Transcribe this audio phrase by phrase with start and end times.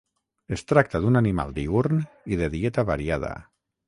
[0.55, 2.01] Es tracta d'un animal diürn
[2.33, 3.31] i de dieta variada.